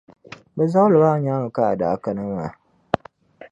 Bε 0.55 0.63
zabili 0.71 0.97
maa 1.03 1.21
nyaaŋa 1.23 1.53
ka 1.55 1.61
a 1.71 1.79
daa 1.79 1.95
kana 2.03 2.23
maa. 2.31 2.51